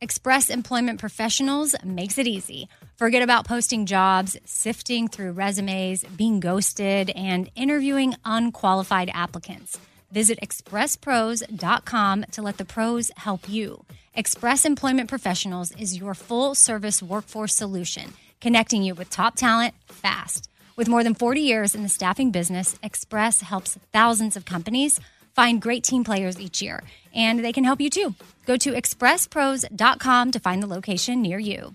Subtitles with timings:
[0.00, 2.68] Express Employment Professionals makes it easy.
[2.96, 9.78] Forget about posting jobs, sifting through resumes, being ghosted, and interviewing unqualified applicants.
[10.10, 13.84] Visit expresspros.com to let the pros help you.
[14.14, 20.48] Express Employment Professionals is your full service workforce solution, connecting you with top talent fast.
[20.76, 25.00] With more than 40 years in the staffing business, Express helps thousands of companies
[25.34, 26.82] find great team players each year,
[27.14, 28.14] and they can help you too.
[28.46, 31.74] Go to expresspros.com to find the location near you.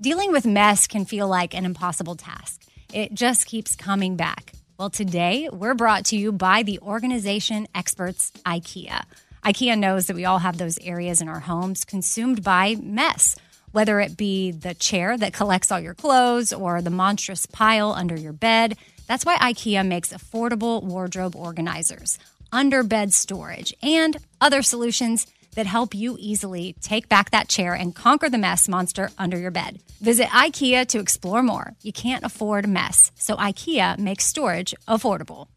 [0.00, 2.62] Dealing with mess can feel like an impossible task.
[2.92, 4.52] It just keeps coming back.
[4.78, 9.04] Well, today we're brought to you by the organization experts IKEA.
[9.44, 13.36] IKEA knows that we all have those areas in our homes consumed by mess,
[13.70, 18.16] whether it be the chair that collects all your clothes or the monstrous pile under
[18.16, 18.76] your bed.
[19.06, 22.18] That's why IKEA makes affordable wardrobe organizers,
[22.52, 28.28] underbed storage, and other solutions that help you easily take back that chair and conquer
[28.28, 29.80] the mess monster under your bed.
[30.00, 31.74] Visit IKEA to explore more.
[31.82, 35.48] You can't afford mess, so IKEA makes storage affordable.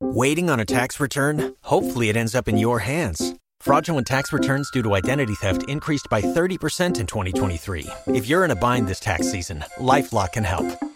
[0.00, 1.54] Waiting on a tax return?
[1.62, 3.34] Hopefully, it ends up in your hands.
[3.60, 7.86] Fraudulent tax returns due to identity theft increased by 30% in 2023.
[8.06, 10.66] If you're in a bind this tax season, LifeLock can help.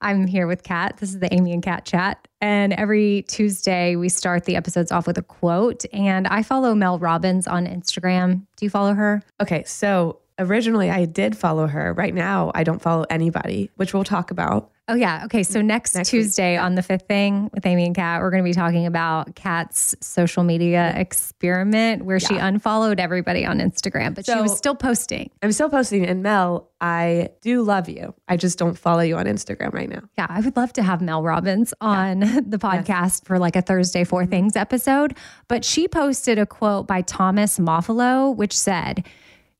[0.00, 0.98] I'm here with Kat.
[0.98, 2.28] This is the Amy and Kat chat.
[2.40, 5.84] And every Tuesday, we start the episodes off with a quote.
[5.92, 8.46] And I follow Mel Robbins on Instagram.
[8.56, 9.22] Do you follow her?
[9.40, 9.64] Okay.
[9.64, 11.92] So originally, I did follow her.
[11.94, 14.70] Right now, I don't follow anybody, which we'll talk about.
[14.88, 15.22] Oh, yeah.
[15.24, 15.42] Okay.
[15.42, 16.62] So next, next Tuesday week.
[16.62, 19.96] on the fifth thing with Amy and Kat, we're going to be talking about Kat's
[20.00, 22.28] social media experiment where yeah.
[22.28, 25.30] she unfollowed everybody on Instagram, but so, she was still posting.
[25.42, 26.06] I'm still posting.
[26.06, 28.14] And Mel, I do love you.
[28.28, 30.02] I just don't follow you on Instagram right now.
[30.16, 30.26] Yeah.
[30.28, 32.40] I would love to have Mel Robbins on yeah.
[32.46, 33.20] the podcast yes.
[33.24, 34.30] for like a Thursday Four mm-hmm.
[34.30, 35.16] Things episode.
[35.48, 39.04] But she posted a quote by Thomas Moffalo, which said,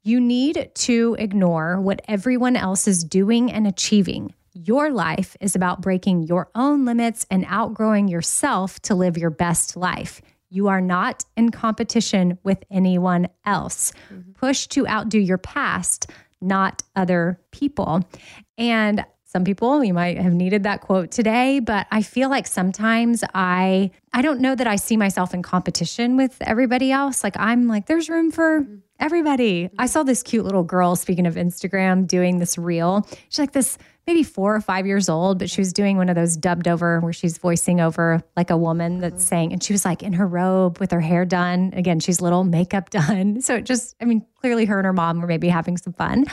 [0.04, 5.83] you need to ignore what everyone else is doing and achieving your life is about
[5.83, 10.22] breaking your own limits and outgrowing yourself to live your best life.
[10.49, 13.93] You are not in competition with anyone else.
[14.11, 14.33] Mm-hmm.
[14.33, 18.09] Push to outdo your past, not other people.
[18.56, 23.23] And some people you might have needed that quote today but i feel like sometimes
[23.34, 27.67] i i don't know that i see myself in competition with everybody else like i'm
[27.67, 28.77] like there's room for mm-hmm.
[28.99, 33.53] everybody i saw this cute little girl speaking of instagram doing this reel she's like
[33.53, 36.69] this maybe four or five years old, but she was doing one of those dubbed
[36.69, 39.22] over where she's voicing over like a woman that's mm-hmm.
[39.22, 41.72] saying, and she was like in her robe with her hair done.
[41.75, 43.41] Again, she's little makeup done.
[43.41, 46.27] So it just, I mean, clearly her and her mom were maybe having some fun.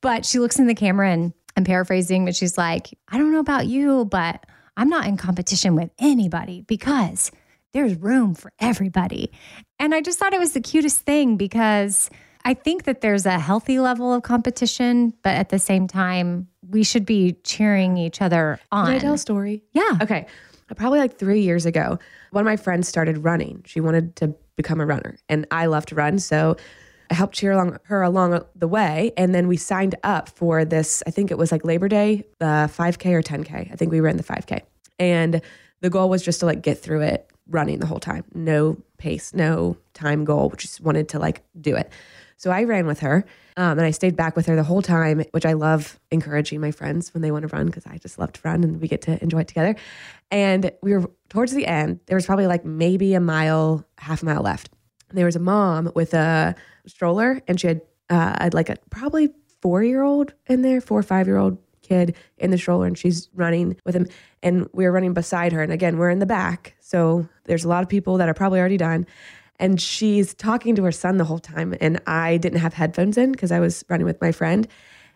[0.00, 3.40] But she looks in the camera and I'm paraphrasing, but she's like, I don't know
[3.40, 4.44] about you, but
[4.76, 7.30] I'm not in competition with anybody because
[7.72, 9.32] there's room for everybody.
[9.78, 12.10] And I just thought it was the cutest thing because
[12.44, 16.82] I think that there's a healthy level of competition, but at the same time, we
[16.82, 18.86] should be cheering each other on.
[18.86, 19.62] Can I tell a story?
[19.72, 19.98] Yeah.
[20.00, 20.26] Okay.
[20.70, 21.98] Uh, probably like three years ago,
[22.30, 23.62] one of my friends started running.
[23.66, 26.18] She wanted to become a runner, and I love to run.
[26.18, 26.56] So
[27.12, 29.12] I helped cheer along her along the way.
[29.18, 32.66] And then we signed up for this, I think it was like Labor Day, uh,
[32.66, 33.70] the 5K or 10K.
[33.70, 34.62] I think we ran the 5K.
[34.98, 35.42] And
[35.82, 38.24] the goal was just to like get through it running the whole time.
[38.34, 40.48] No pace, no time goal.
[40.48, 41.92] We just wanted to like do it.
[42.42, 43.24] So I ran with her
[43.56, 46.72] um, and I stayed back with her the whole time, which I love encouraging my
[46.72, 49.02] friends when they want to run because I just love to run and we get
[49.02, 49.76] to enjoy it together.
[50.32, 54.26] And we were towards the end, there was probably like maybe a mile, half a
[54.26, 54.70] mile left.
[55.08, 57.80] And there was a mom with a stroller and she had,
[58.10, 59.30] uh, like a probably
[59.60, 62.98] four year old in there, four or five year old kid in the stroller and
[62.98, 64.06] she's running with him
[64.42, 67.68] and we are running beside her and again we're in the back so there's a
[67.68, 69.04] lot of people that are probably already done
[69.62, 73.32] and she's talking to her son the whole time and i didn't have headphones in
[73.32, 74.68] because i was running with my friend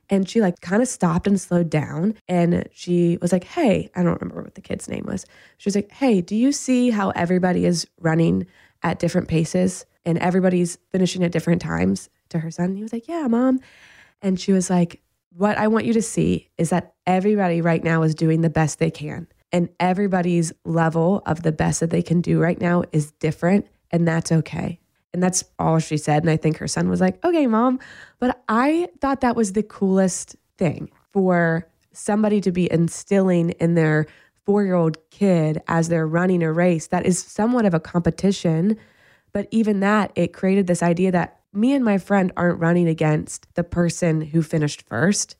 [0.09, 2.15] And she like kind of stopped and slowed down.
[2.29, 5.27] And she was like, Hey, I don't remember what the kid's name was.
[5.59, 8.47] She was like, Hey, do you see how everybody is running
[8.83, 12.77] at different paces and everybody's finishing at different times to her son?
[12.77, 13.61] He was like, Yeah, mom.
[14.23, 15.01] And she was like,
[15.31, 18.79] What I want you to see is that everybody right now is doing the best
[18.79, 19.27] they can.
[19.53, 23.67] And everybody's level of the best that they can do right now is different.
[23.91, 24.81] And that's okay.
[25.13, 26.23] And that's all she said.
[26.23, 27.79] And I think her son was like, okay, mom.
[28.19, 34.07] But I thought that was the coolest thing for somebody to be instilling in their
[34.45, 38.77] four year old kid as they're running a race that is somewhat of a competition.
[39.33, 43.53] But even that, it created this idea that me and my friend aren't running against
[43.55, 45.37] the person who finished first.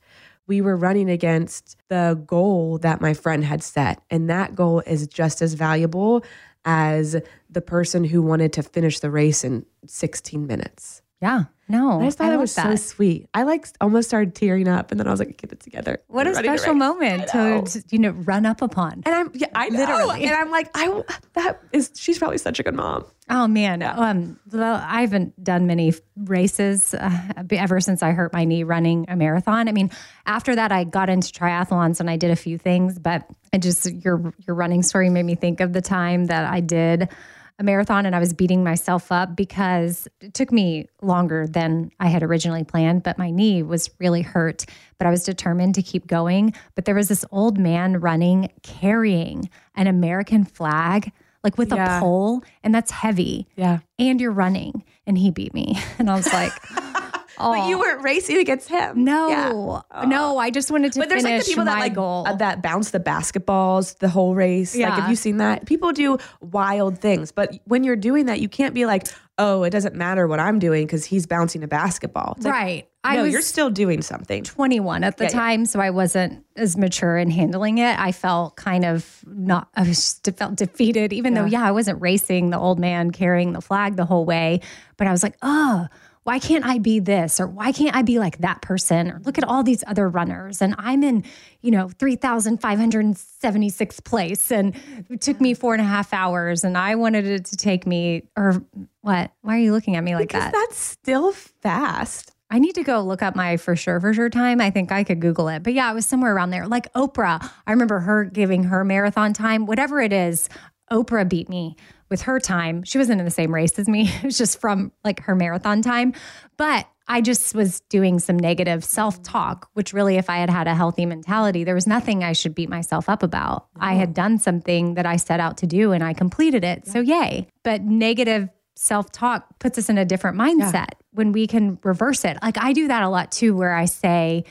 [0.47, 4.01] We were running against the goal that my friend had set.
[4.09, 6.23] And that goal is just as valuable
[6.67, 7.15] as
[7.49, 11.01] the person who wanted to finish the race in 16 minutes.
[11.21, 11.45] Yeah.
[11.69, 12.01] No.
[12.01, 13.27] I just thought I it was so sweet.
[13.33, 15.99] I like almost started tearing up and then I was like, get it together.
[16.07, 16.79] What a We're running special race.
[16.79, 19.03] moment to, you know, run up upon.
[19.05, 19.79] And I'm yeah, I know.
[19.79, 20.23] Literally.
[20.23, 21.03] And I'm like, I
[21.33, 23.05] that is she's probably such a good mom.
[23.29, 27.09] Oh man, um, well, I haven't done many races uh,
[27.51, 29.67] ever since I hurt my knee running a marathon.
[29.67, 29.91] I mean,
[30.25, 33.85] after that, I got into triathlons and I did a few things, but it just
[33.91, 37.09] your your running story made me think of the time that I did
[37.59, 42.07] a marathon and I was beating myself up because it took me longer than I
[42.07, 44.65] had originally planned, but my knee was really hurt.
[44.99, 46.53] But I was determined to keep going.
[46.75, 51.11] But there was this old man running carrying an American flag,
[51.43, 51.97] like with Yeah.
[51.97, 53.47] a pole, and that's heavy.
[53.55, 53.79] Yeah.
[53.97, 54.83] And you're running.
[55.07, 55.77] And he beat me.
[55.99, 56.51] And I was like.
[57.39, 59.03] But you weren't racing against him.
[59.03, 60.05] no, Yeah.
[60.05, 62.25] no, I just wanted to But there's finish like the people that like goal.
[62.27, 64.73] uh, that bounce the basketballs the whole race.
[64.75, 64.95] Like, Yeah.
[65.01, 65.65] have you seen that?
[65.65, 69.07] People do wild things, but when you're doing that, you can't be like,
[69.37, 72.87] "Oh, it doesn't matter what I'm doing because he's bouncing a basketball." It's like, right.
[73.05, 74.43] no, I was you're still doing something.
[74.43, 75.39] 21 at the Yeah, yeah.
[75.39, 77.99] time, so I wasn't as mature in handling it.
[77.99, 82.01] I felt kind of not, I was just felt defeated, even though, yeah, I wasn't
[82.01, 84.59] racing the old man carrying the flag the whole way.
[84.97, 85.87] But I was like, oh,
[86.27, 87.39] why can't I be this?
[87.39, 89.09] Or why can't I be like that person?
[89.09, 90.61] Or look at all these other runners.
[90.61, 91.23] And I'm in,
[91.61, 94.51] you know, 3,576th place.
[94.51, 94.75] And
[95.09, 96.65] it took me four and a half hours.
[96.65, 98.61] And I wanted it to take me, or
[98.99, 99.31] what?
[99.39, 100.51] Why are you looking at me like Because that?
[100.51, 102.33] that's still fast.
[102.49, 104.59] I need to go look up my for sure for sure time.
[104.59, 105.63] I think I could Google it.
[105.63, 106.67] But yeah, it was somewhere around there.
[106.67, 110.49] Like Oprah, I remember her giving her marathon time, whatever it is.
[110.91, 111.77] Oprah beat me
[112.09, 112.83] with her time.
[112.83, 114.09] She wasn't in the same race as me.
[114.17, 116.13] It was just from like her marathon time.
[116.57, 120.67] But I just was doing some negative self talk, which really, if I had had
[120.67, 123.67] a healthy mentality, there was nothing I should beat myself up about.
[123.79, 126.87] I had done something that I set out to do and I completed it.
[126.87, 127.47] So, yay.
[127.63, 132.37] But negative self talk puts us in a different mindset when we can reverse it.
[132.41, 134.43] Like I do that a lot too, where I say,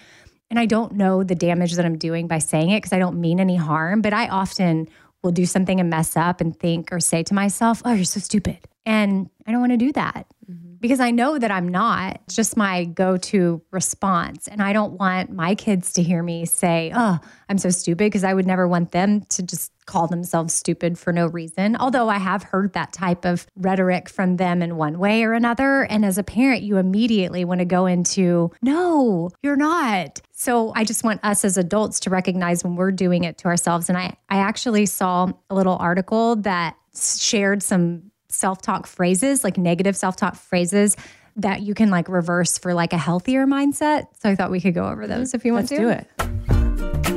[0.51, 3.21] and I don't know the damage that I'm doing by saying it because I don't
[3.21, 4.89] mean any harm, but I often
[5.23, 8.21] will do something and mess up and think or say to myself, oh, you're so
[8.21, 8.59] stupid.
[8.85, 10.66] And I don't want to do that mm-hmm.
[10.81, 12.21] Because I know that I'm not.
[12.27, 14.49] It's just my go to response.
[14.49, 17.19] And I don't want my kids to hear me say, oh,
[17.49, 21.13] I'm so stupid because I would never want them to just call themselves stupid for
[21.13, 21.77] no reason.
[21.77, 25.83] Although I have heard that type of rhetoric from them in one way or another.
[25.85, 30.21] And as a parent, you immediately want to go into, no, you're not.
[30.33, 33.89] So I just want us as adults to recognize when we're doing it to ourselves.
[33.89, 38.06] And I, I actually saw a little article that shared some
[38.37, 40.97] self talk phrases, like negative self talk phrases
[41.37, 44.07] that you can like reverse for like a healthier mindset.
[44.21, 45.77] So I thought we could go over those if you want Let's to.
[45.77, 47.17] do it.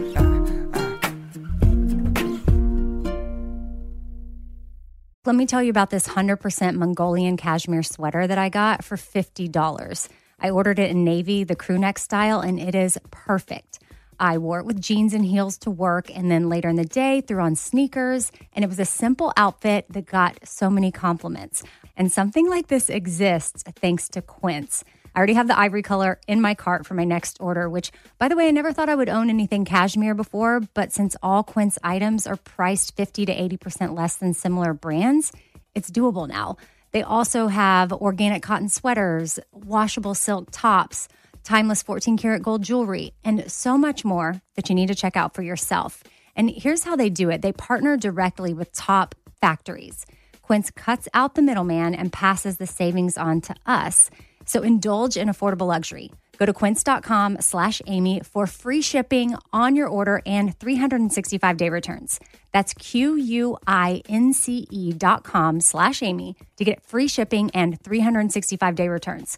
[5.26, 10.10] Let me tell you about this 100% Mongolian cashmere sweater that I got for $50.
[10.40, 13.80] I ordered it in navy, the crew neck style, and it is perfect.
[14.20, 17.22] I wore it with jeans and heels to work, and then later in the day,
[17.22, 18.32] threw on sneakers.
[18.54, 21.64] And it was a simple outfit that got so many compliments.
[21.96, 24.84] And something like this exists thanks to Quince.
[25.16, 28.28] I already have the ivory color in my cart for my next order, which, by
[28.28, 30.62] the way, I never thought I would own anything cashmere before.
[30.74, 35.32] But since all Quince items are priced 50 to 80% less than similar brands,
[35.74, 36.58] it's doable now.
[36.92, 41.08] They also have organic cotton sweaters, washable silk tops,
[41.44, 45.34] timeless 14 karat gold jewelry, and so much more that you need to check out
[45.34, 46.04] for yourself.
[46.36, 50.06] And here's how they do it they partner directly with top factories.
[50.42, 54.10] Quince cuts out the middleman and passes the savings on to us.
[54.46, 56.12] So indulge in affordable luxury.
[56.40, 62.20] Go to quince.com slash Amy for free shipping on your order and 365 day returns.
[62.54, 63.34] That's Q-U-I-N-C-E
[64.94, 69.38] dot com slash Amy to get free shipping and 365 day returns.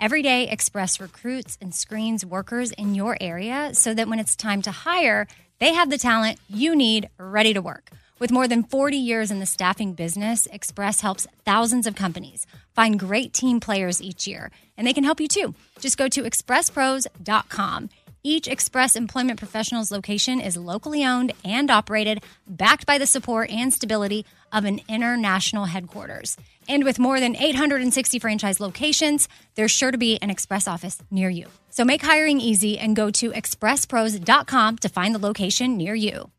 [0.00, 4.60] Every day, Express recruits and screens workers in your area so that when it's time
[4.62, 5.26] to hire,
[5.60, 7.90] they have the talent you need ready to work.
[8.18, 12.98] With more than 40 years in the staffing business, Express helps thousands of companies find
[12.98, 15.54] great team players each year, and they can help you too.
[15.80, 17.88] Just go to expresspros.com.
[18.26, 23.70] Each Express Employment Professionals location is locally owned and operated, backed by the support and
[23.70, 26.38] stability of an international headquarters.
[26.66, 31.28] And with more than 860 franchise locations, there's sure to be an Express office near
[31.28, 31.48] you.
[31.68, 36.30] So make hiring easy and go to expresspros.com to find the location near you.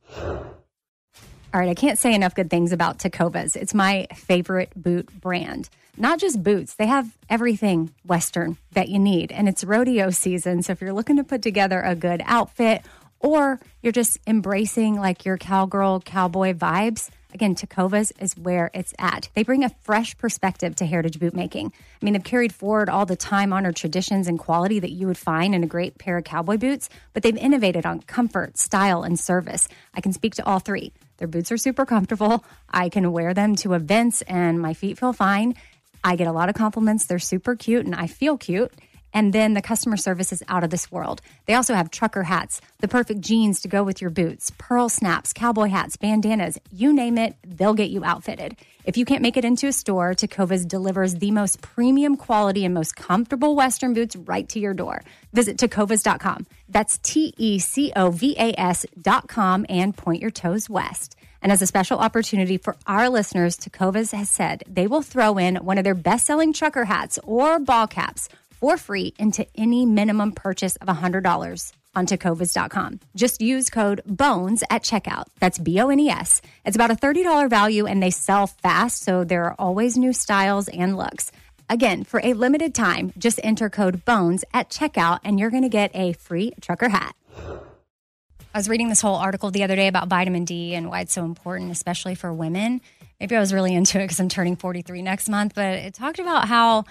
[1.55, 3.55] All right, I can't say enough good things about Tecovas.
[3.55, 5.69] It's my favorite boot brand.
[5.95, 9.31] Not just boots, they have everything Western that you need.
[9.31, 10.63] And it's rodeo season.
[10.63, 12.81] So if you're looking to put together a good outfit
[13.21, 19.29] or you're just embracing like your cowgirl, cowboy vibes, again, Tecovas is where it's at.
[19.33, 21.71] They bring a fresh perspective to heritage boot making.
[22.01, 25.17] I mean, they've carried forward all the time honored traditions and quality that you would
[25.17, 29.17] find in a great pair of cowboy boots, but they've innovated on comfort, style, and
[29.17, 29.69] service.
[29.93, 30.91] I can speak to all three.
[31.17, 32.43] Their boots are super comfortable.
[32.69, 35.55] I can wear them to events and my feet feel fine.
[36.03, 37.05] I get a lot of compliments.
[37.05, 38.71] They're super cute and I feel cute.
[39.15, 41.21] And then the customer service is out of this world.
[41.45, 45.31] They also have trucker hats, the perfect jeans to go with your boots, pearl snaps,
[45.31, 48.57] cowboy hats, bandanas, you name it, they'll get you outfitted.
[48.83, 52.73] If you can't make it into a store, Tecovas delivers the most premium quality and
[52.73, 55.01] most comfortable Western boots right to your door.
[55.31, 56.45] Visit tecovas.com.
[56.67, 61.15] That's T E C O V A S.com and point your toes west.
[61.41, 65.57] And as a special opportunity for our listeners, Tecovas has said they will throw in
[65.57, 68.29] one of their best selling trucker hats or ball caps
[68.65, 72.99] for free into any minimum purchase of $100 on tecovas.com.
[73.15, 75.25] Just use code BONES at checkout.
[75.39, 76.41] That's B O N E S.
[76.65, 80.67] It's about a $30 value and they sell fast, so there are always new styles
[80.67, 81.31] and looks.
[81.69, 85.69] Again, for a limited time, just enter code BONES at checkout and you're going to
[85.69, 87.15] get a free trucker hat.
[87.37, 91.13] I was reading this whole article the other day about vitamin D and why it's
[91.13, 92.81] so important, especially for women.
[93.19, 96.17] Maybe I was really into it because I'm turning 43 next month, but it talked
[96.17, 96.85] about how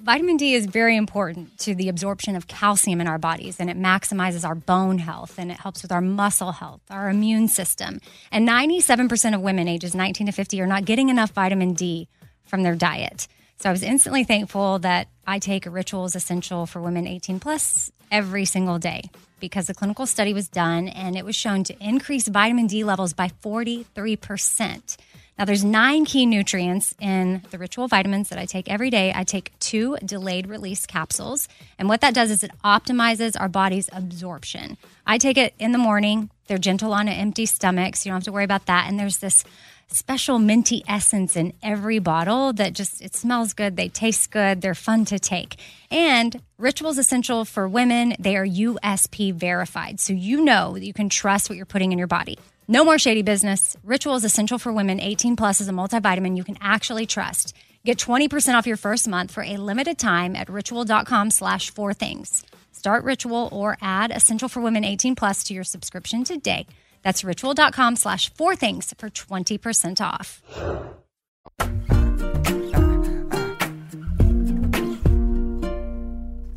[0.00, 3.78] vitamin D is very important to the absorption of calcium in our bodies and it
[3.78, 8.00] maximizes our bone health and it helps with our muscle health, our immune system.
[8.30, 12.08] And 97% of women ages 19 to 50 are not getting enough vitamin D
[12.44, 13.28] from their diet.
[13.58, 18.44] So I was instantly thankful that I take Rituals Essential for Women 18 plus every
[18.44, 19.04] single day
[19.40, 23.12] because the clinical study was done and it was shown to increase vitamin D levels
[23.12, 24.96] by 43%.
[25.38, 29.12] Now, there's nine key nutrients in the ritual vitamins that I take every day.
[29.14, 31.48] I take two delayed release capsules.
[31.76, 34.76] And what that does is it optimizes our body's absorption.
[35.06, 36.30] I take it in the morning.
[36.46, 38.88] They're gentle on an empty stomach, so you don't have to worry about that.
[38.88, 39.44] And there's this
[39.88, 44.74] special minty essence in every bottle that just it smells good they taste good they're
[44.74, 45.56] fun to take
[45.90, 51.08] and rituals essential for women they are usp verified so you know that you can
[51.08, 53.76] trust what you're putting in your body no more shady business.
[53.84, 55.00] Ritual is essential for women.
[55.00, 57.54] 18 plus is a multivitamin you can actually trust.
[57.84, 62.44] Get 20% off your first month for a limited time at ritual.com slash four things.
[62.72, 66.66] Start ritual or add essential for women 18 plus to your subscription today.
[67.02, 70.42] That's ritual.com slash four things for 20% off.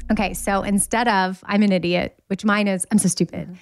[0.09, 3.57] Okay, so instead of I'm an idiot, which mine is I'm so stupid,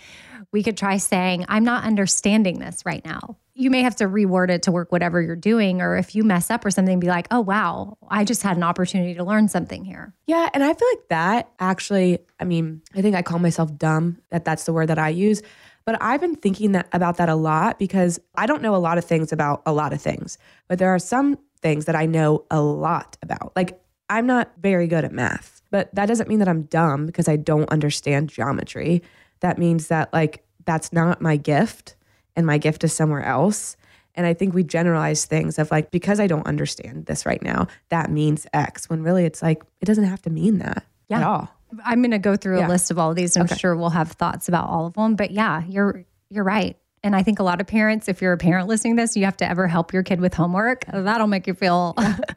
[0.55, 3.35] we could try saying I'm not understanding this right now.
[3.55, 6.49] You may have to reword it to work whatever you're doing, or if you mess
[6.49, 9.83] up or something, be like, oh, wow, I just had an opportunity to learn something
[9.83, 10.13] here.
[10.27, 10.49] Yeah.
[10.53, 14.45] And I feel like that actually, I mean, I think I call myself dumb, that
[14.45, 15.41] that's the word that I use.
[15.83, 18.97] But I've been thinking that about that a lot because I don't know a lot
[18.97, 20.37] of things about a lot of things,
[20.69, 23.51] but there are some things that I know a lot about.
[23.57, 23.77] Like
[24.09, 27.35] I'm not very good at math, but that doesn't mean that I'm dumb because I
[27.35, 29.03] don't understand geometry.
[29.41, 31.95] That means that like that's not my gift
[32.35, 33.77] and my gift is somewhere else.
[34.15, 37.67] And I think we generalize things of like, because I don't understand this right now,
[37.89, 41.17] that means X, when really it's like, it doesn't have to mean that Yeah.
[41.17, 41.49] at all.
[41.83, 42.67] I'm going to go through Yeah.
[42.67, 43.35] a list of all of these.
[43.35, 45.15] I'm sure we'll have thoughts about all of them.
[45.15, 46.77] But yeah, you're you're right.
[47.03, 49.25] And I think a lot of parents, if you're a parent listening to this, you
[49.25, 50.85] have to ever help your kid with homework.
[50.91, 51.95] That'll make you feel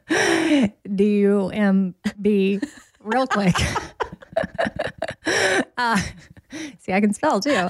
[0.09, 2.59] D U M B
[2.99, 3.55] real quick.
[5.77, 6.01] uh,
[6.79, 7.69] see I can spell too.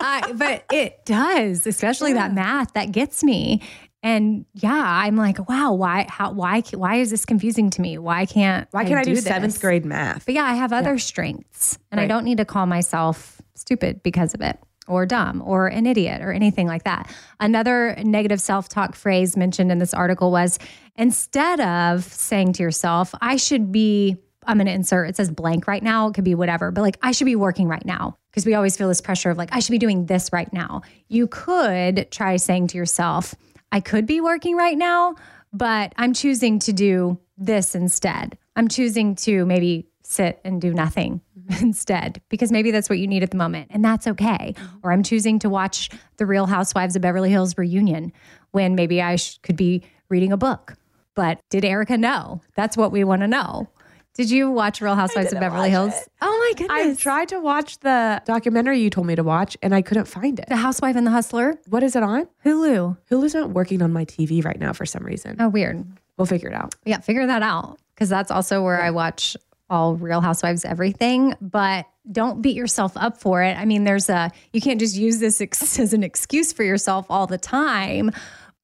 [0.00, 3.62] I, but it does, especially that math that gets me.
[4.02, 7.98] And yeah, I'm like, wow, why, how, why, why is this confusing to me?
[7.98, 9.24] Why can't, Why can't I, do, this?
[9.24, 10.24] seventh grade math?
[10.24, 14.34] But yeah, I have other strengths and I don't need to call myself stupid because
[14.34, 14.56] of it
[14.86, 17.12] or dumb or an idiot or anything like that.
[17.40, 20.58] Another negative self talk phrase mentioned in this article was
[20.96, 24.16] instead of saying to yourself, I should be,
[24.46, 26.08] I'm going to insert, it says blank right now.
[26.08, 28.16] It could be whatever, but like, I should be working right now.
[28.30, 30.82] Because we always feel this pressure of like, I should be doing this right now.
[31.08, 33.34] You could try saying to yourself,
[33.72, 35.16] I could be working right now,
[35.52, 38.38] but I'm choosing to do this instead.
[38.56, 41.64] I'm choosing to maybe sit and do nothing mm-hmm.
[41.66, 44.54] instead because maybe that's what you need at the moment and that's okay.
[44.56, 44.76] Mm-hmm.
[44.82, 48.12] Or I'm choosing to watch The Real Housewives of Beverly Hills reunion
[48.50, 50.74] when maybe I sh- could be reading a book.
[51.14, 52.40] But did Erika know?
[52.54, 53.68] That's what we want to know.
[54.14, 55.92] Did you watch Real Housewives of Beverly Hills?
[56.20, 56.98] Oh my goodness.
[56.98, 60.40] I tried to watch the documentary you told me to watch and I couldn't find
[60.40, 60.46] it.
[60.48, 61.56] the Housewife and the Hustler?
[61.68, 62.26] What is it on?
[62.44, 62.96] Hulu.
[63.10, 65.36] Hulu's not working on my TV right now for some reason.
[65.38, 65.86] Oh, weird.
[66.16, 66.74] We'll figure it out.
[66.84, 69.36] Yeah, figure that out because that's also where I watch
[69.70, 71.34] all Real Housewives everything.
[71.40, 73.56] But don't beat yourself up for it.
[73.56, 77.06] I mean, there's a you can't just use this ex- as an excuse for yourself
[77.08, 78.10] all the time.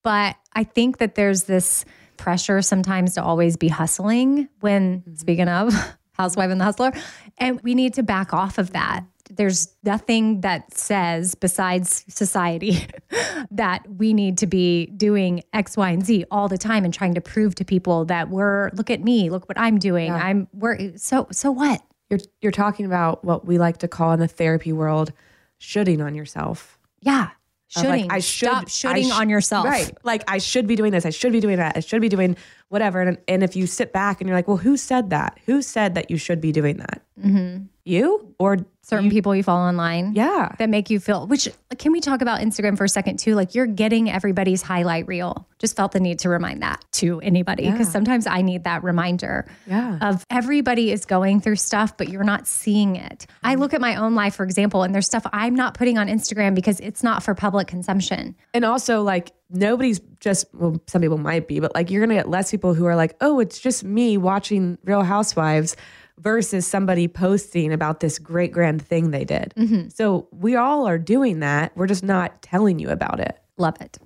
[0.03, 1.85] But I think that there's this
[2.17, 4.49] pressure sometimes to always be hustling.
[4.59, 5.15] When mm-hmm.
[5.15, 5.73] speaking of
[6.13, 6.91] Housewife and the Hustler,
[7.37, 9.03] and we need to back off of that.
[9.29, 12.87] There's nothing that says besides society
[13.51, 17.15] that we need to be doing X, Y, and Z all the time and trying
[17.15, 20.11] to prove to people that we're look at me, look what I'm doing.
[20.11, 21.81] I'm we're so so what?
[22.09, 25.11] You're you're talking about what we like to call in the therapy world
[25.57, 26.77] shoulding on yourself.
[27.01, 27.31] Yeah.
[27.75, 28.01] Of Shoulding.
[28.03, 29.65] Like, I should Stop shoulding sh- on yourself.
[29.65, 29.91] Right.
[30.03, 31.05] Like I should be doing this.
[31.05, 31.75] I should be doing that.
[31.75, 32.37] I should be doing
[32.69, 33.01] whatever.
[33.01, 35.39] And and if you sit back and you're like, well, who said that?
[35.45, 37.01] Who said that you should be doing that?
[37.19, 37.63] Mm-hmm.
[37.83, 38.57] You or
[38.87, 40.13] Certain people you follow online.
[40.13, 40.53] yeah.
[40.59, 41.49] that make you feel which
[41.79, 45.47] can we talk about Instagram for a second too like you're getting everybody's highlight reel
[45.57, 49.45] just felt the need to remind that to anybody because sometimes I need that reminder
[49.65, 49.97] Yeah.
[50.01, 53.59] of everybody is going through stuff but you're not seeing it I mm.
[53.59, 56.53] look at my own life for example and there's stuff I'm not putting on Instagram
[56.53, 61.47] because it's not for public consumption And also, like, nobody's just, well, some people might
[61.47, 64.17] be, but like, you're to get less people who are like, oh, it's just me
[64.17, 65.75] watching Real Housewives
[66.19, 69.53] versus somebody posting about this great grand thing they did.
[69.57, 69.89] Mm-hmm.
[69.89, 71.75] So we all are doing that.
[71.75, 73.37] We're just not telling you about it.
[73.57, 73.97] love it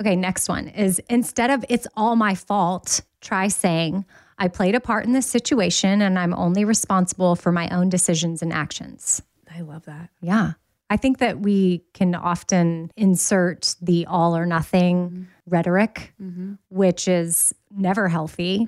[0.00, 4.04] okay next one is instead of it's all my fault try saying
[4.38, 8.42] I played a part in this situation and I'm only responsible for my own decisions
[8.42, 9.22] and actions
[9.58, 10.10] I love that.
[10.20, 10.52] Yeah.
[10.90, 15.22] I think that we can often insert the all or nothing mm-hmm.
[15.46, 16.54] rhetoric, mm-hmm.
[16.70, 18.66] which is never healthy.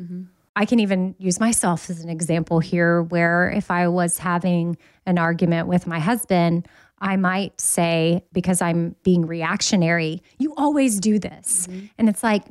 [0.61, 5.17] I can even use myself as an example here, where if I was having an
[5.17, 6.69] argument with my husband,
[6.99, 11.67] I might say, because I'm being reactionary, you always do this.
[11.67, 11.87] Mm-hmm.
[11.97, 12.45] And it's like,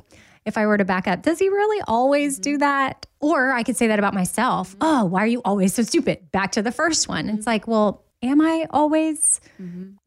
[0.44, 2.58] if I were to back up, does he really always do mm-hmm.
[2.58, 3.06] that?
[3.20, 4.70] Or I could say that about myself.
[4.70, 4.82] Mm-hmm.
[4.82, 6.32] Oh, why are you always so stupid?
[6.32, 7.28] Back to the first one.
[7.28, 9.40] It's like, well, am I always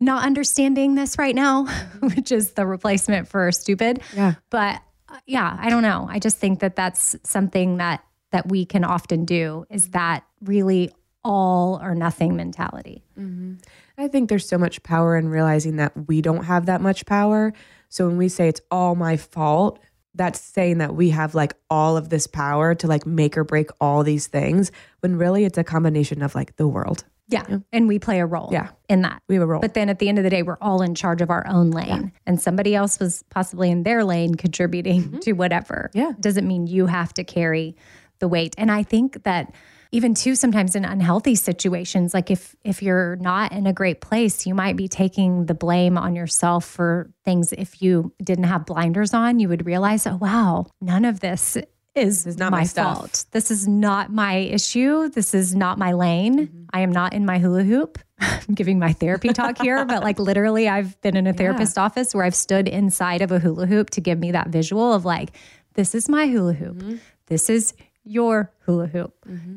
[0.01, 1.67] not understanding this right now?
[2.01, 4.01] Which is the replacement for stupid.
[4.13, 4.33] Yeah.
[4.49, 4.81] But
[5.13, 6.07] Uh, yeah, I don't know.
[6.09, 10.91] I just think that that's something that that we can often do is that really
[11.23, 13.03] all or nothing mentality.
[13.17, 13.53] Mm-hmm.
[13.97, 17.53] I think there's so much power in realizing that we don't have that much power.
[17.89, 19.79] So when we say it's all my fault,
[20.15, 23.69] that's saying that we have like all of this power to like make or break
[23.79, 24.71] all these things
[25.01, 27.03] when really it's a combination of like the world.
[27.27, 27.59] Yeah.
[27.71, 28.69] And we play a role Yeah.
[28.89, 29.21] in that.
[29.29, 29.61] We have a role.
[29.61, 31.71] But then at the end of the day, we're all in charge of our own
[31.71, 32.11] lane.
[32.25, 35.89] And somebody else was possibly in their lane contributing to whatever.
[35.95, 35.99] Mm-hmm.
[35.99, 36.11] Yeah.
[36.19, 37.75] Doesn't mean you have to carry
[38.19, 38.55] the weight.
[38.57, 39.53] And I think that
[39.91, 44.47] even too sometimes in unhealthy situations, like if if you're not in a great place,
[44.47, 49.13] you might be taking the blame on yourself for things if you didn't have blinders
[49.13, 51.57] on, you would realize, oh wow, none of this
[51.95, 52.97] is, is not my stuff.
[52.97, 53.25] fault.
[53.31, 55.09] This is not my issue.
[55.09, 56.47] This is not my lane.
[56.47, 56.63] Mm-hmm.
[56.73, 57.99] I am not in my hula hoop.
[58.19, 62.15] I'm giving my therapy talk here, but like literally, I've been in a therapist office
[62.15, 65.31] where I've stood inside of a hula hoop to give me that visual of like,
[65.75, 66.77] this is my hula hoop.
[66.77, 66.95] Mm-hmm.
[67.27, 67.73] This is
[68.05, 69.13] your hula hoop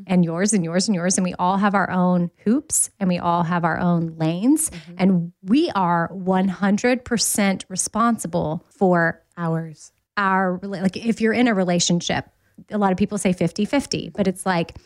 [0.07, 1.19] and yours and yours and yours.
[1.19, 4.71] And we all have our own hoops and we all have our own lanes.
[4.71, 4.95] Mm-hmm.
[4.99, 9.93] And we are 100% responsible for Hours.
[10.17, 12.27] Our like if you're in a relationship
[12.71, 14.77] a lot of people say 50-50 but it's like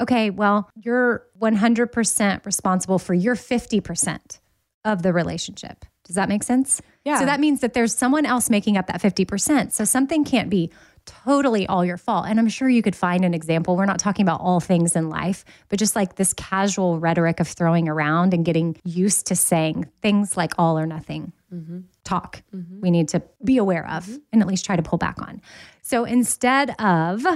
[0.00, 4.38] okay well you're 100% responsible for your 50%
[4.84, 5.84] of the relationship.
[6.04, 6.82] Does that make sense?
[7.04, 7.18] Yeah.
[7.18, 10.70] so that means that there's someone else making up that 50% so something can't be
[11.06, 12.26] totally all your fault.
[12.28, 13.76] And I'm sure you could find an example.
[13.76, 17.48] We're not talking about all things in life, but just like this casual rhetoric of
[17.48, 21.80] throwing around and getting used to saying things like all or nothing mm-hmm.
[22.04, 22.80] talk mm-hmm.
[22.80, 24.16] we need to be aware of mm-hmm.
[24.32, 25.40] and at least try to pull back on.
[25.82, 27.26] So instead of,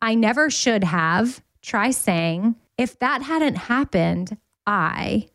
[0.00, 5.28] I never should have, try saying, if that hadn't happened, I.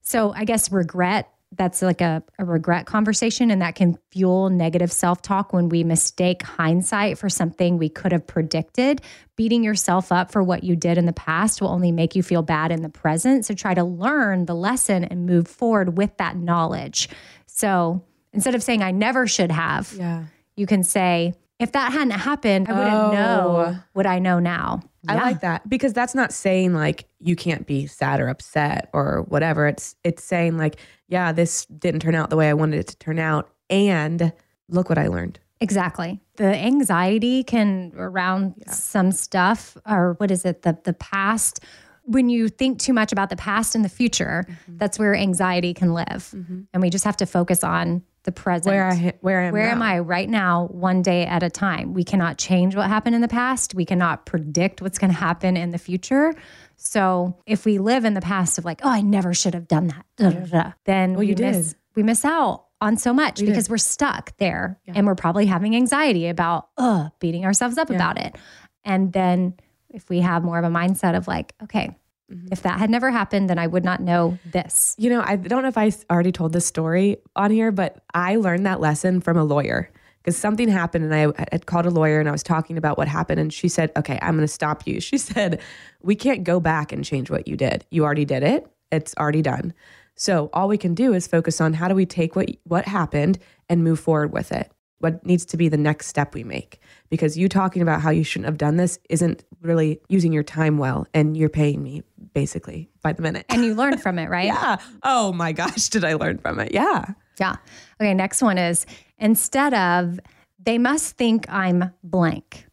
[0.00, 4.92] So I guess regret that's like a, a regret conversation and that can fuel negative
[4.92, 9.00] self-talk when we mistake hindsight for something we could have predicted
[9.36, 12.42] beating yourself up for what you did in the past will only make you feel
[12.42, 16.36] bad in the present so try to learn the lesson and move forward with that
[16.36, 17.08] knowledge
[17.46, 20.24] so instead of saying i never should have yeah.
[20.56, 23.12] you can say if that hadn't happened i wouldn't oh.
[23.12, 25.22] know what i know now I yeah.
[25.22, 29.66] like that because that's not saying like you can't be sad or upset or whatever.
[29.66, 32.96] It's it's saying like, yeah, this didn't turn out the way I wanted it to
[32.98, 34.32] turn out and
[34.68, 35.38] look what I learned.
[35.60, 36.20] Exactly.
[36.36, 38.72] The anxiety can around yeah.
[38.72, 40.62] some stuff or what is it?
[40.62, 41.60] The the past
[42.04, 44.78] when you think too much about the past and the future, mm-hmm.
[44.78, 46.32] that's where anxiety can live.
[46.34, 46.60] Mm-hmm.
[46.72, 48.66] And we just have to focus on the present.
[48.66, 51.94] Where I where am where am I right now, one day at a time.
[51.94, 53.74] We cannot change what happened in the past.
[53.74, 56.34] We cannot predict what's going to happen in the future.
[56.76, 59.88] So if we live in the past of like, oh, I never should have done
[59.88, 63.46] that, da, da, da, then well, we miss we miss out on so much we
[63.46, 63.70] because did.
[63.70, 64.92] we're stuck there yeah.
[64.94, 67.96] and we're probably having anxiety about uh beating ourselves up yeah.
[67.96, 68.36] about it.
[68.84, 69.54] And then
[69.88, 71.96] if we have more of a mindset of like, okay,
[72.32, 72.48] Mm-hmm.
[72.52, 74.94] If that had never happened, then I would not know this.
[74.98, 78.36] You know, I don't know if I already told this story on here, but I
[78.36, 79.90] learned that lesson from a lawyer
[80.22, 83.08] because something happened and I had called a lawyer and I was talking about what
[83.08, 83.40] happened.
[83.40, 85.00] And she said, Okay, I'm going to stop you.
[85.08, 85.60] She said,
[86.02, 87.86] We can't go back and change what you did.
[87.90, 89.72] You already did it, it's already done.
[90.14, 93.38] So all we can do is focus on how do we take what, what happened
[93.68, 96.80] and move forward with it what needs to be the next step we make.
[97.10, 100.78] Because you talking about how you shouldn't have done this isn't really using your time
[100.78, 102.02] well and you're paying me
[102.34, 103.46] basically by the minute.
[103.48, 104.46] And you learn from it right?
[104.46, 104.76] Yeah.
[105.02, 106.72] Oh my gosh did i learn from it?
[106.72, 107.06] Yeah.
[107.38, 107.56] Yeah.
[108.00, 108.86] Okay next one is
[109.18, 110.20] instead of
[110.58, 112.66] they must think i'm blank.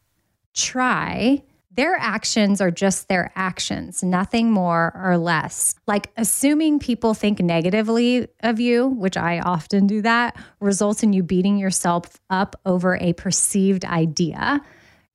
[0.53, 1.43] Try
[1.75, 5.75] their actions are just their actions, nothing more or less.
[5.87, 11.21] Like assuming people think negatively of you, which I often do that, results in you
[11.21, 14.61] beating yourself up over a perceived idea.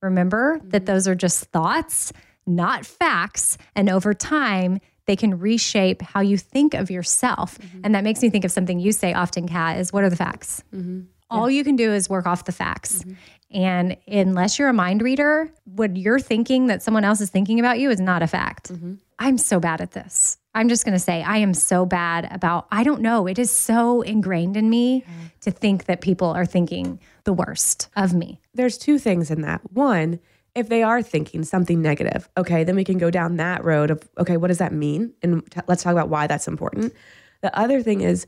[0.01, 0.69] Remember mm-hmm.
[0.69, 2.13] that those are just thoughts,
[2.45, 3.57] not facts.
[3.75, 7.57] And over time, they can reshape how you think of yourself.
[7.57, 7.81] Mm-hmm.
[7.83, 10.15] And that makes me think of something you say often, Kat, is what are the
[10.15, 10.63] facts?
[10.73, 11.01] Mm-hmm.
[11.31, 12.99] All you can do is work off the facts.
[12.99, 13.13] Mm-hmm.
[13.53, 17.79] And unless you're a mind reader, what you're thinking that someone else is thinking about
[17.79, 18.71] you is not a fact.
[18.71, 18.95] Mm-hmm.
[19.19, 20.37] I'm so bad at this.
[20.55, 23.27] I'm just going to say I am so bad about, I don't know.
[23.27, 25.27] It is so ingrained in me mm-hmm.
[25.41, 28.39] to think that people are thinking the worst of me.
[28.53, 29.61] There's two things in that.
[29.71, 30.19] One,
[30.55, 34.07] if they are thinking something negative, okay, then we can go down that road of,
[34.17, 35.13] okay, what does that mean?
[35.21, 36.93] And t- let's talk about why that's important.
[37.41, 38.27] The other thing is,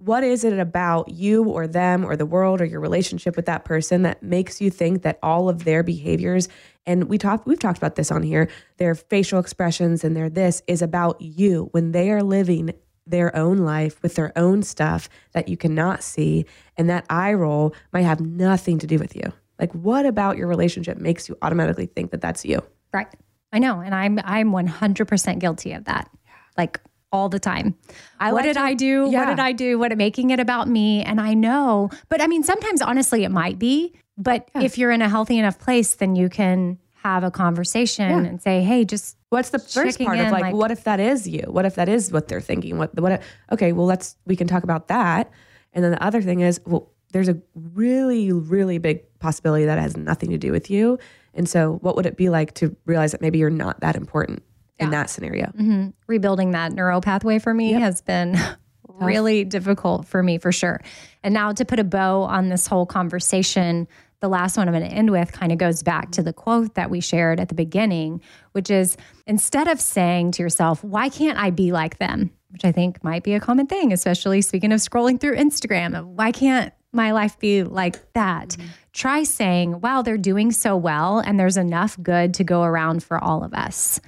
[0.00, 3.64] what is it about you or them or the world or your relationship with that
[3.64, 6.48] person that makes you think that all of their behaviors
[6.86, 10.62] and we talked we've talked about this on here their facial expressions and their this
[10.66, 12.72] is about you when they are living
[13.10, 17.74] their own life with their own stuff that you cannot see and that eye roll
[17.92, 19.32] might have nothing to do with you.
[19.58, 22.62] Like what about your relationship makes you automatically think that that's you?
[22.92, 23.08] Right.
[23.52, 23.80] I know.
[23.80, 26.10] And i'm i'm 100% guilty of that.
[26.56, 26.80] Like
[27.12, 27.74] all the time.
[28.18, 29.08] I what did to, I do?
[29.10, 29.20] Yeah.
[29.20, 29.78] What did I do?
[29.78, 31.02] What making it about me?
[31.02, 33.94] And I know, but I mean, sometimes honestly, it might be.
[34.16, 34.62] But yeah.
[34.62, 38.30] if you're in a healthy enough place, then you can have a conversation yeah.
[38.30, 41.00] and say, "Hey, just what's the first part in, of like, like, what if that
[41.00, 41.42] is you?
[41.48, 42.76] What if that is what they're thinking?
[42.76, 43.22] What what?
[43.50, 45.30] Okay, well, let's we can talk about that.
[45.72, 49.96] And then the other thing is, well, there's a really really big possibility that has
[49.96, 50.98] nothing to do with you.
[51.32, 54.42] And so, what would it be like to realize that maybe you're not that important?
[54.80, 54.86] Yeah.
[54.86, 55.46] in that scenario.
[55.46, 55.88] Mm-hmm.
[56.06, 57.80] Rebuilding that neural pathway for me yep.
[57.80, 58.36] has been
[58.88, 60.80] really difficult for me for sure.
[61.22, 63.86] And now to put a bow on this whole conversation,
[64.20, 66.74] the last one I'm going to end with kind of goes back to the quote
[66.74, 68.20] that we shared at the beginning,
[68.52, 72.30] which is instead of saying to yourself, why can't I be like them?
[72.50, 76.04] Which I think might be a common thing, especially speaking of scrolling through Instagram.
[76.04, 78.48] Why can't my life be like that?
[78.48, 78.66] Mm-hmm.
[78.92, 83.22] Try saying, wow, they're doing so well, and there's enough good to go around for
[83.22, 84.00] all of us.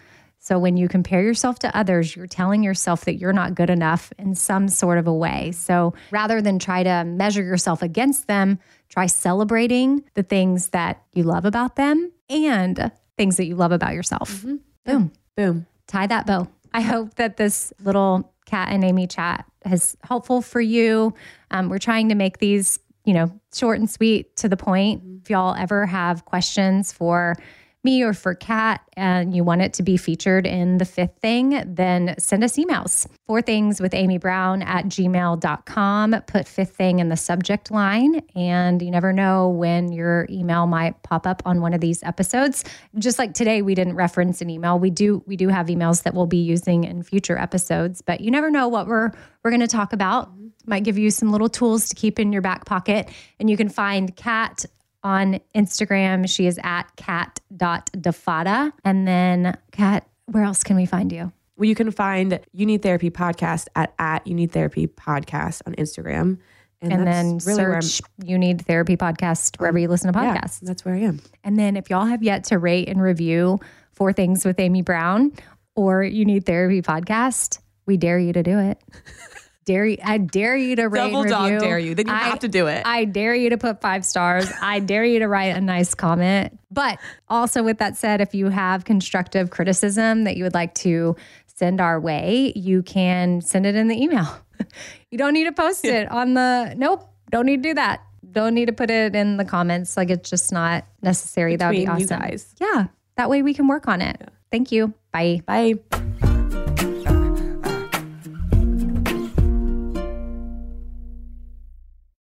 [0.45, 4.13] So when you compare yourself to others, you're telling yourself that you're not good enough
[4.19, 5.53] in some sort of a way.
[5.53, 11.23] So rather than try to measure yourself against them, try celebrating the things that you
[11.23, 14.33] love about them and things that you love about yourself.
[14.33, 14.57] Mm-hmm.
[14.85, 15.13] Boom.
[15.37, 15.67] Boom.
[15.87, 16.49] Tie that bow.
[16.75, 21.15] I hope that this little Kat and Amy chat is helpful for you.
[21.53, 25.05] Um, we're trying to make these, you know, short and sweet to the point.
[25.05, 27.37] Mm-hmm If y'all ever have questions for
[27.85, 31.63] me or for Kat and you want it to be featured in the fifth thing,
[31.67, 33.07] then send us emails.
[33.27, 36.17] Four things with Amy Brown at gmail.com.
[36.27, 41.03] Put fifth thing in the subject line, and you never know when your email might
[41.03, 42.65] pop up on one of these episodes.
[42.99, 44.79] Just like today, we didn't reference an email.
[44.79, 48.31] We do we do have emails that we'll be using in future episodes, but you
[48.31, 49.11] never know what we're
[49.43, 50.31] we're going to talk about.
[50.67, 53.09] Might give you some little tools to keep in your back pocket.
[53.41, 54.65] And you can find Kat
[55.03, 56.29] on Instagram.
[56.29, 58.73] She is at Kat.Defatta.
[58.85, 61.33] And then, Kat, where else can we find you?
[61.57, 65.75] Well, you can find You Need Therapy Podcast at, at You Need Therapy Podcast on
[65.75, 66.39] Instagram.
[66.81, 70.61] And, then search You Need Therapy Podcast wherever you listen to podcasts.
[70.63, 71.21] Yeah, that's where I am.
[71.45, 73.61] And then if y'all have yet to rate and review
[73.93, 75.33] Four Things with Amy Brown
[75.77, 78.81] or You Need Therapy Podcast, we dare you to do it.
[79.65, 81.61] dare you, I dare you to rate Double dog review.
[81.61, 81.95] dare you.
[81.95, 82.83] Then you I- have to do it.
[82.85, 84.51] I dare you to put five stars.
[84.61, 86.59] I dare you to write a nice comment.
[86.71, 86.99] But
[87.29, 91.81] also, with that said, if you have constructive criticism that you would like to send
[91.81, 94.27] our way, you can send it in the email.
[95.11, 98.03] you don't need to post it on the, nope, don't need to do that.
[98.31, 99.97] Don't need to put it in the comments.
[99.97, 101.57] Like it's just not necessary.
[101.57, 102.23] that would be awesome.
[102.61, 102.87] Yeah.
[103.17, 104.29] That way we can work on it.
[104.51, 104.95] Thank you.
[105.13, 105.43] Bye.
[105.47, 105.75] Bye.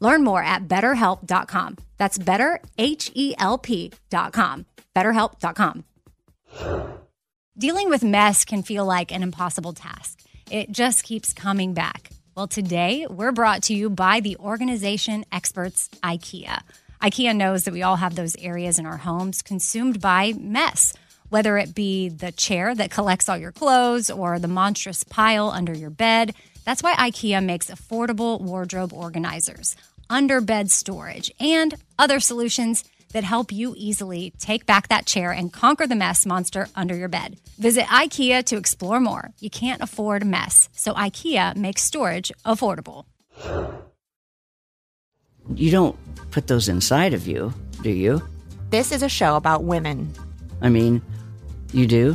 [0.00, 1.76] Learn more at betterhelp.com.
[1.96, 4.66] That's better, H E L P.com.
[4.96, 5.84] BetterHelp.com.
[7.58, 10.22] Dealing with mess can feel like an impossible task.
[10.50, 12.10] It just keeps coming back.
[12.36, 16.60] Well, today we're brought to you by the organization experts IKEA.
[17.02, 20.94] IKEA knows that we all have those areas in our homes consumed by mess,
[21.30, 25.72] whether it be the chair that collects all your clothes or the monstrous pile under
[25.72, 26.34] your bed.
[26.68, 29.74] That's why IKEA makes affordable wardrobe organizers,
[30.10, 35.86] underbed storage, and other solutions that help you easily take back that chair and conquer
[35.86, 37.38] the mess monster under your bed.
[37.58, 39.30] Visit IKEA to explore more.
[39.40, 43.06] You can't afford mess, so IKEA makes storage affordable.
[45.54, 45.96] You don't
[46.30, 48.20] put those inside of you, do you?
[48.68, 50.12] This is a show about women.
[50.60, 51.00] I mean,
[51.72, 52.14] you do?